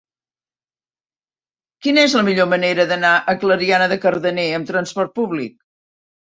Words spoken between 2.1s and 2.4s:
la